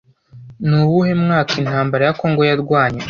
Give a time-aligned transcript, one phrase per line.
[0.67, 2.99] Nuwuhe mwaka, Intambara ya congo yarwanye